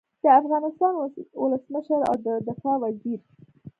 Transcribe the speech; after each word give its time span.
د 0.23 0.25
افغانستان 0.39 0.93
ولسمشر 1.41 1.99
او 2.09 2.15
د 2.25 2.27
دفاع 2.47 2.75
وزیر 2.83 3.19